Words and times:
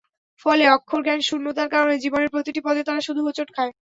ফলে 0.45 0.63
অক্ষরজ্ঞান 0.69 1.19
শূন্যতার 1.29 1.71
কারণে 1.73 1.95
জীবনের 2.03 2.33
প্রতিটি 2.33 2.59
পদে 2.63 2.81
তারা 2.87 3.01
শুধু 3.07 3.21
হোঁচট 3.23 3.49
খায়। 3.55 3.71